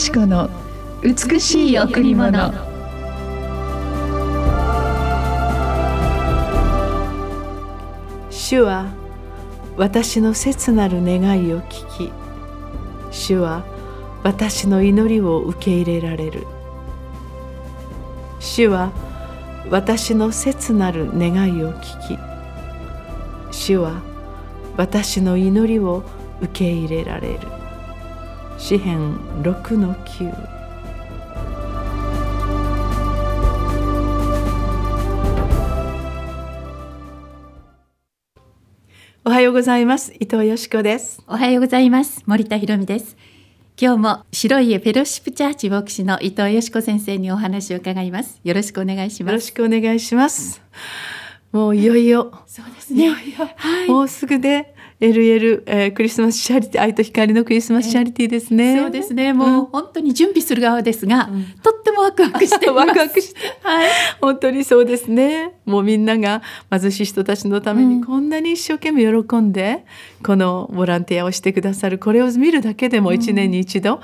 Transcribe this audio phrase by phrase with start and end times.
[0.00, 0.48] し子の
[1.02, 2.54] 美しい贈り物。
[8.30, 8.86] 主は
[9.76, 12.12] 私の切なる願いを聞き
[13.10, 13.62] 主は
[14.22, 16.46] 私の祈りを受け入れられる。
[18.38, 18.92] 主は
[19.68, 22.18] 私の切なる願いを聞き
[23.54, 24.00] 主は
[24.78, 26.02] 私の祈りを
[26.40, 27.59] 受け入れられる。
[28.60, 30.48] 詩編6の9
[39.24, 40.12] おはようございます。
[40.20, 41.22] 伊藤よしこです。
[41.26, 42.22] おはようございます。
[42.26, 43.16] 森田博美です。
[43.80, 48.40] 今日も白い家フェロシップチャーチ牧師の伊藤よしこ先生にお話を伺います。
[48.44, 49.32] よろしくお願いします。
[49.32, 50.62] よろしくお願いします。
[51.50, 52.44] もういよいよ。
[52.46, 53.08] そうですね。
[53.08, 59.32] はい、もうすぐで LL、えー、クリスマスチャリティ愛と光のクリスマスチャリティですね、えー、そうですね。
[59.32, 63.88] もう本当に準備する側ですが、うん、とってもワクワクして ワクワクして、はい、
[64.20, 65.54] 本当にそうですね。
[65.64, 69.84] もうみんなが貧しい人たちのためにこんなに一生懸命喜んで、
[70.18, 74.00] うん、このボランティアをしてくださるこれを見るだけでも一年に一度、うん、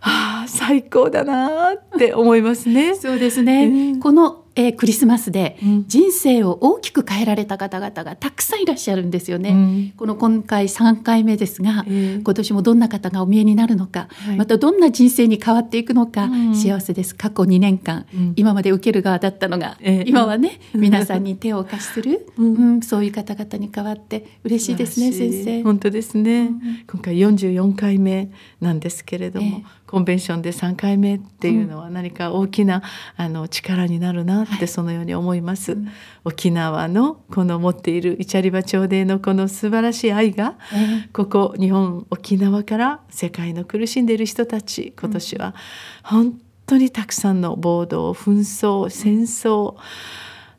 [0.00, 2.94] ああ最高だなって思いますね。
[2.94, 9.50] そうですね、このえー、クリスマスで人生を大きく変えられた方々がたくさんいらっしゃるんですよね。
[9.50, 17.14] うん、この今回3回目ですが、えー、今年もどんな方がお見えになるのか、はい、またどんな人生に変わっていくのか、うん、幸せです。
[17.14, 22.82] 過去2年間、うん、今まで受ける側だったのが、えー、今はね 皆さんに手を貸しする、うん。
[22.82, 25.62] そういう方々に変わって嬉しいですね先生。
[25.62, 26.50] 本当ですね、
[26.86, 32.80] 今回44回目なんですけれども、えー、コンベンションで3回目っていうのは何か大きな
[33.16, 35.80] あの力になるなってそのように思います、はい、
[36.26, 45.56] 沖縄のこの持っているイチャリバ朝礼のこの素晴らしい愛が、えー、ここ日本沖縄から世界の苦しんでいる人たち今年は
[46.04, 49.74] 本当にたくさんの暴動紛争戦争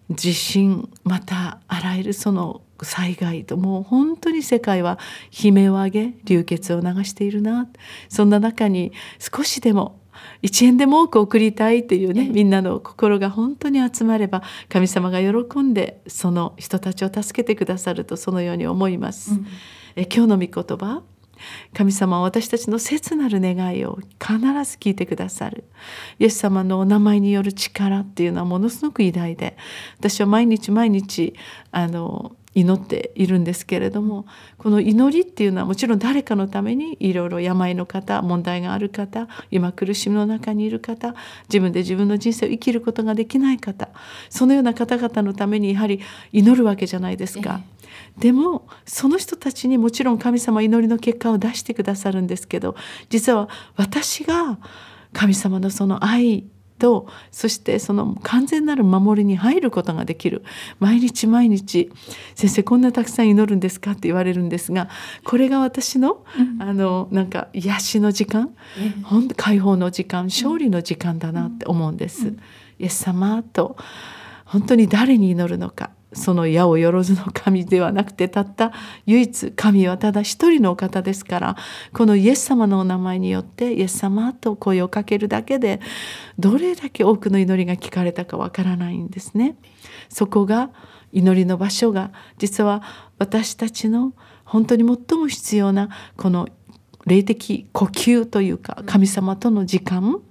[0.10, 5.00] 地震またあらゆるその災害ともう本当に世界は
[5.32, 7.68] 悲鳴を上げ流血を流しているな。
[8.10, 10.02] そんな中に少しでも
[10.42, 19.32] 一円でも多く送りたいというねみんなの心が本当に集まれば神様が喜んでその人たちを助けてくださるとそのように思います。
[19.32, 19.48] うん、
[19.96, 21.04] え今日の御言葉
[21.74, 25.64] 神様は私たちの切なる願いを必ず聞いてくださる。
[26.20, 29.58] イエス様のお名前による力っていうのはものすごく偉大で
[29.98, 31.34] 私は毎日毎日
[31.72, 34.26] あの祈っているんですけれども
[34.58, 41.16] この祈りっていうのはもちろん誰かのためにいろいろ病の方問題がある方今苦しみの中にいる方
[41.48, 43.90] 自分で自分の人生を生きることができない方
[44.30, 46.02] そのような方々のためにやはり
[46.34, 47.62] 祈るわけじゃないですか。
[48.18, 52.76] でもその人たちにもちろん神様祈りの結果を出してくださるんですけど
[53.10, 54.60] 実は私が
[55.14, 56.46] 神様のその愛
[56.82, 60.44] とそしてその完全なる守りに入ることができる。
[60.80, 61.92] 毎日毎日
[62.34, 64.90] 「先生こんなたくさん祈るんですか?」って言われるんですが
[65.24, 66.24] これが私の,、
[66.60, 68.50] あのなんか癒しの時間、
[69.04, 72.34] 本当解放の時間勝利の時間だなって思うんです。
[72.80, 73.78] イエス様と
[74.46, 78.74] 本当に誰に祈るのかその矢をよろずの神ではなくてたった
[79.06, 81.56] 唯一神はただ一人のお方ですから
[81.94, 85.80] このイエス様のお名前によってイエス様と声をかけるだけで
[86.38, 89.56] どれだけ多くの祈りが聞かれたかわからないんですね。
[90.10, 90.70] そこが
[91.14, 92.82] 祈りの場所が実は
[93.18, 96.48] 私たちの本当に最も必要なこの
[97.06, 100.22] 霊的呼吸というか神様との時間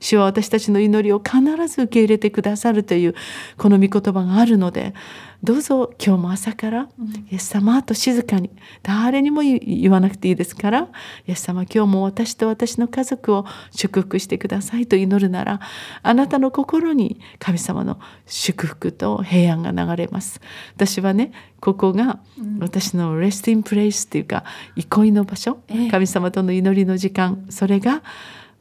[0.00, 3.14] 主は私たちの祈りを必ず受け入れてくださるという
[3.56, 4.94] この御言葉があるので
[5.42, 6.88] どうぞ今日も朝から
[7.30, 8.50] イエス様と静かに
[8.82, 10.88] 誰にも言わなくていいですから
[11.26, 15.60] イエス様今日も私と私の家族を祝福してくださいと祈るなら
[16.02, 20.40] あなたの心に神様の祝福と平安が流れます。
[20.74, 22.20] 私はねここが
[22.58, 24.44] 私のレスティンプレイスっていうか
[24.76, 25.58] 憩いの場所
[25.90, 28.02] 神様との祈りの時間それが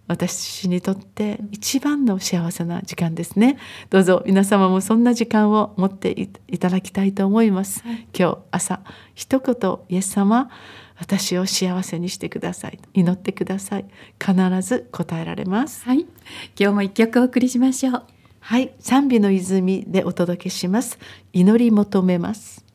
[0.10, 3.60] 私にとって一番の幸せな時間ですね。
[3.92, 6.10] どうぞ皆様もそんな時間を持って
[6.48, 8.82] いただきたいと思います、はい、今日朝
[9.14, 10.50] 一言イエス様
[10.98, 12.80] 私を幸せにしてください。
[12.94, 13.86] 祈ってください。
[14.20, 15.86] 必ず答えられます。
[15.86, 16.00] はい。
[16.00, 16.10] 今
[16.58, 18.04] 日も一曲お送りしましょう。
[18.40, 18.74] はい。
[18.80, 21.00] 賛美の泉でお届けします。
[21.32, 22.69] 祈り求めます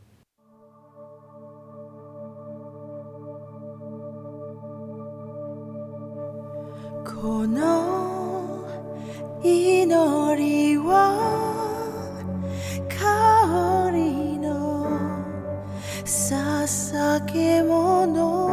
[16.66, 18.50] 酒もの。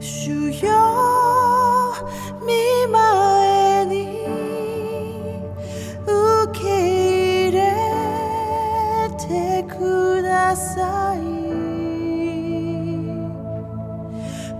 [0.00, 0.70] 主よ
[2.42, 4.24] 見前に
[6.06, 6.64] 受け
[7.48, 7.58] 入れ
[9.18, 11.18] てください。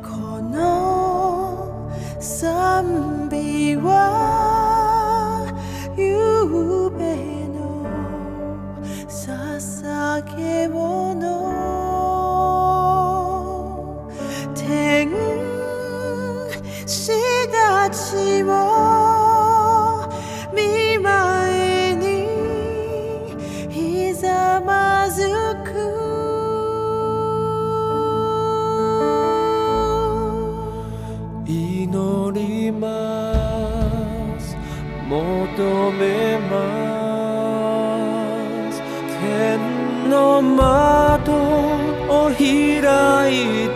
[0.02, 0.08] こ
[0.42, 1.90] の
[2.20, 4.25] 賛美は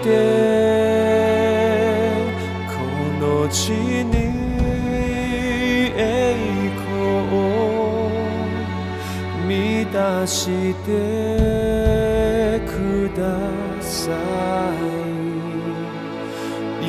[0.02, 0.06] て
[2.68, 2.72] こ
[3.20, 3.70] の地
[4.04, 4.14] に
[5.96, 5.98] 栄
[6.76, 6.80] 光
[7.34, 8.10] を
[9.46, 10.90] 満たして
[12.66, 13.22] くだ
[13.80, 14.12] さ
[14.72, 15.00] い。
[16.82, 16.88] 祈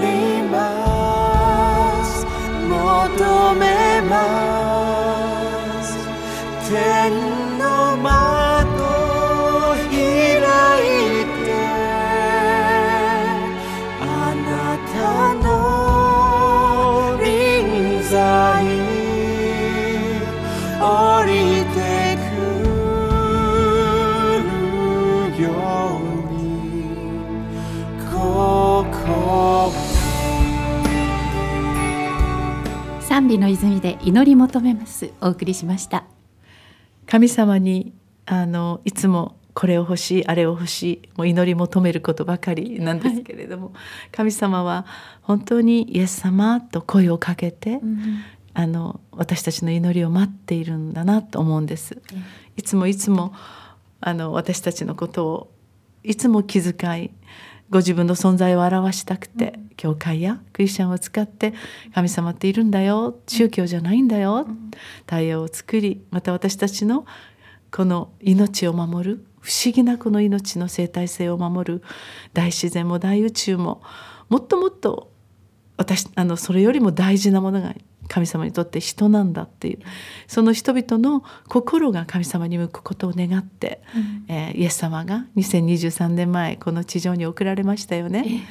[0.00, 0.06] り
[0.50, 0.54] ま
[2.04, 2.26] す。
[2.68, 3.62] 求め
[4.02, 4.12] ま
[5.82, 5.86] す。
[6.68, 7.49] 天
[33.30, 35.12] 賛美の泉で祈り求めます。
[35.20, 36.02] お送りしました。
[37.06, 37.94] 神様に
[38.26, 43.72] あのいつもこれを欲しいあれを欲しいもう祈り求めることばかりなんですけれども、
[44.10, 44.84] 神様は
[45.22, 47.80] 本当にイエス様と声をかけて、
[48.52, 52.02] あの私たちの祈りを待っているんだなと思うんです。
[52.56, 53.32] いつもいつも
[54.00, 55.52] あの私たちのことを
[56.02, 57.10] いつも気遣い
[57.70, 61.54] ご自分の存在を表したくて、教会やクリスチャンを使って
[61.94, 64.46] 神様っているんだよ宗教じゃないんだよ、
[65.06, 67.06] 太陽を作りまた私たちの
[67.70, 71.82] この命を守る不思議なこの命の生態性を守る
[72.34, 73.80] 大自然も大宇宙も
[74.28, 75.10] もっともっと
[75.78, 77.74] 私あのそれよりも大事なものが
[78.10, 79.78] 神様にとって人なんだっていう。
[80.26, 83.80] その人々の心が神様に向くことを願って、
[84.28, 88.46] えーイエス様が2023年前この地上に送られましたよね。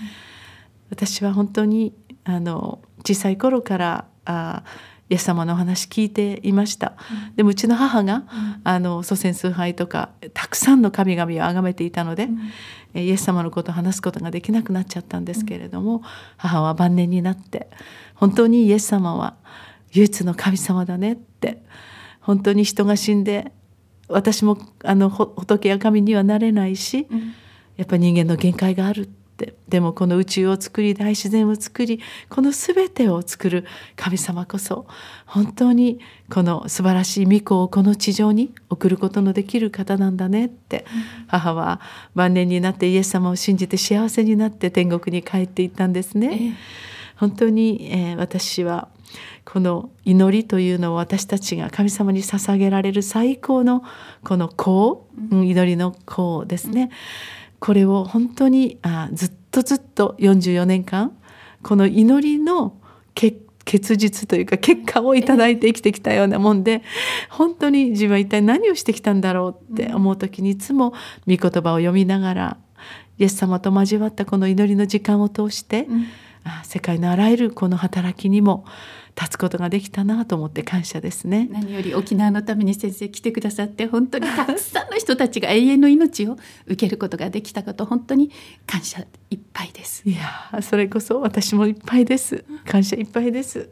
[0.90, 4.64] 私は本当にあの小さい頃からあ
[5.10, 6.94] イエス様のお話聞いていました、
[7.36, 8.24] でもうちの母が、
[8.64, 12.30] あの祖先崇拝とかたくさんの神々を崇めていたので、
[12.94, 16.04] えイエス様のことを話すことができなくなっちゃったんですけれども、
[16.38, 17.70] 母は晩年になって
[18.14, 19.36] 本当にイエス様は
[19.94, 21.64] 唯一の神様だねって
[22.22, 23.52] 本当に人が死んで
[24.08, 27.08] 私もあのほ仏や神にはなれないし、
[27.78, 29.19] やっぱり人間の限界があるって
[29.68, 33.66] でもこの宇宙を作り大自然を作りこの全てを作る
[33.96, 34.86] 神様こそ
[35.26, 40.86] 本当にこの素晴らしい御子をこの地上に送ることのできる方なんだねって、
[41.28, 41.82] 母は
[42.16, 46.58] 晩年になってイエス様を信じて幸せになって天国に帰っていったんですね。
[47.16, 48.90] 本当に、えー私は
[49.44, 53.84] この祈りというのを私たちが神様に捧げられる最高の
[54.24, 56.92] この功、うん祈りの功ですね。
[57.60, 61.16] これを本当にあずっとずっと44年間
[61.62, 62.78] この祈りの
[63.14, 66.82] 結結実というか結果をいただいて生きてきたようなもんで
[67.30, 70.92] 本当に自分は一体何をしてきたんだろうって思う時にいつも
[71.28, 72.58] 御言葉を読みながら
[73.20, 75.88] イエス様と交わったこの祈りの時間を通して、
[76.46, 78.66] あ世界のあらゆるこの働きにも
[79.16, 81.48] 立つことができたなと思って感謝ですね。
[81.52, 88.32] 何より沖縄のために先生来てくださって本当にたくさんの人たちが永遠の命を受けることができたこと本当に
[88.66, 90.02] 感謝いっぱいです。
[90.10, 92.44] いやーそれこそ私もいっぱいです。
[92.66, 93.70] 感謝いっぱいです。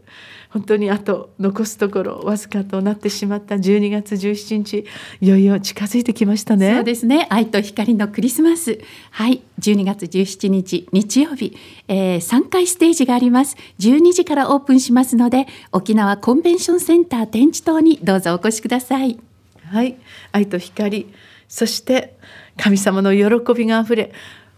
[0.50, 4.86] 本当にあと残すところわずかとなってしまった12月17日
[5.20, 6.76] いよいよ近づいてきましたね。
[6.76, 7.28] そうですね。
[7.30, 8.80] 愛と光のクリスマス。
[9.12, 9.42] はい。
[9.60, 13.58] 12月17日日曜日、えー、3回ステージがあります。
[13.80, 19.20] 12時からオープンしますので沖縄コンベンションセンター展示棟にどうぞお越しください。
[19.66, 19.98] はい。
[20.32, 21.08] 愛と光。
[21.48, 22.18] そして
[22.58, 24.12] 神様の喜びがあふれ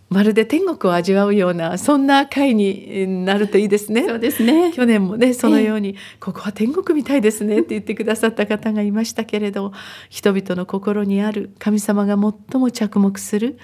[0.10, 4.08] まるで天国を味わうようなそんな会になるといいですね。
[4.08, 9.72] そうですね去年もねそのように、ここは天国みたいですねって言ってくださった方がいましたけれど
[10.10, 13.60] 人々の心にある神様が最も着目する、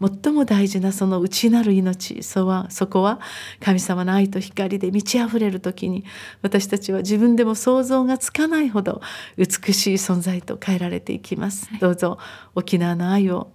[0.00, 3.20] 最も大事なその内なる命そはそこは
[3.60, 6.04] 神様の愛と光で満ち溢れる時に
[6.40, 9.02] 私たちは自分でも想像がつかないほど
[9.36, 11.68] 美しい存在と変えられていきます。
[11.78, 12.16] どうぞ
[12.54, 13.52] 沖縄の愛を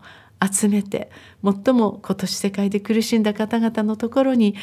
[0.51, 1.09] 集めて
[1.43, 4.55] 最も今年世界で苦しんだ方々のところに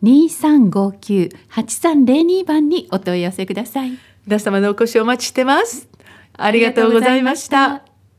[0.04, 3.98] 2359-8302番にお問い合わせください。
[4.26, 5.88] 皆様のお越しをお待ちしてます。
[6.38, 7.95] ありがとうございました。